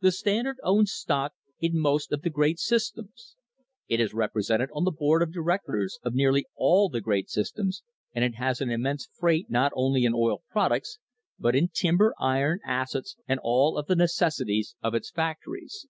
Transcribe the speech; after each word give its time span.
The 0.00 0.10
Standard 0.10 0.56
owns 0.64 0.90
stock 0.90 1.34
in 1.60 1.78
most 1.78 2.10
of 2.10 2.22
the 2.22 2.30
great 2.30 2.58
systems. 2.58 3.36
It 3.86 4.00
is 4.00 4.12
represented 4.12 4.70
on 4.74 4.82
the 4.82 4.90
board 4.90 5.22
of 5.22 5.32
directors 5.32 6.00
of 6.02 6.14
nearly 6.16 6.46
all 6.56 6.88
the 6.88 7.00
great 7.00 7.30
systems, 7.30 7.84
and 8.12 8.24
it 8.24 8.34
has 8.34 8.60
an 8.60 8.70
immense 8.72 9.08
freight 9.16 9.48
not 9.50 9.70
only 9.76 10.04
in 10.04 10.14
oil 10.14 10.42
products, 10.50 10.98
but 11.38 11.54
in 11.54 11.68
timber, 11.68 12.12
iron, 12.18 12.58
acids, 12.64 13.16
and 13.28 13.38
all 13.44 13.76
of 13.78 13.86
the 13.86 13.94
necessities 13.94 14.74
of 14.82 14.94
its 14.94 15.12
factories. 15.12 15.86